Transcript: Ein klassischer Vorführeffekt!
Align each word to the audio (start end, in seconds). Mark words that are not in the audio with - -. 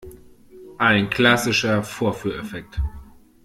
Ein 0.79 1.11
klassischer 1.11 1.83
Vorführeffekt! 1.83 2.81